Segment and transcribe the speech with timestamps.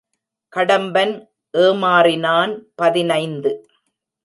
[0.53, 1.13] கடம்பன்
[1.53, 2.53] ஏமாறினான்
[2.75, 3.51] பதினைந்து.